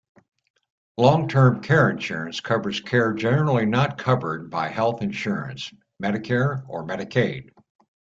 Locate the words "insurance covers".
1.91-2.81